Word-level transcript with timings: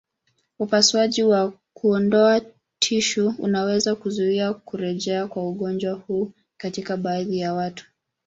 Upasuaji 0.59 1.23
wa 1.23 1.53
kuondoa 1.73 2.41
tishu 2.79 3.35
unaweza 3.39 3.95
kuzuia 3.95 4.53
kurejea 4.53 5.27
kwa 5.27 5.49
ugonjwa 5.49 5.93
huu 5.93 6.31
katika 6.57 6.97
baadhi 6.97 7.39
ya 7.39 7.53
watu. 7.53 7.85